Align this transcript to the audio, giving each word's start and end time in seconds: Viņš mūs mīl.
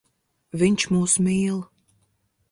Viņš 0.61 0.85
mūs 0.93 1.17
mīl. 1.27 1.59